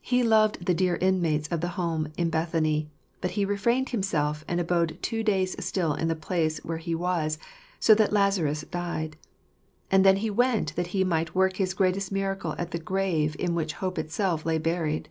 He 0.00 0.24
loved 0.24 0.66
the 0.66 0.74
dear 0.74 0.96
inmates 0.96 1.46
of 1.46 1.60
the 1.60 1.68
home 1.78 2.08
in 2.16 2.30
Bethany, 2.30 2.90
but 3.20 3.30
He 3.38 3.44
refrained 3.44 3.90
Himself, 3.90 4.44
and 4.48 4.58
abode 4.58 4.98
two 5.02 5.22
days 5.22 5.54
still 5.64 5.94
in 5.94 6.08
the 6.08 6.14
same 6.14 6.20
place 6.20 6.58
where 6.64 6.78
He 6.78 6.96
was, 6.96 7.38
so 7.78 7.94
that 7.94 8.12
Lazarus 8.12 8.62
died; 8.68 9.16
and 9.88 10.04
then 10.04 10.16
He 10.16 10.30
went 10.30 10.74
that 10.74 10.88
He 10.88 11.04
might 11.04 11.36
work 11.36 11.58
his 11.58 11.74
greatest 11.74 12.10
miracle 12.10 12.56
at 12.58 12.72
the 12.72 12.80
grave 12.80 13.36
in 13.38 13.54
which 13.54 13.74
hope 13.74 14.00
itself 14.00 14.44
lay 14.44 14.58
buried. 14.58 15.08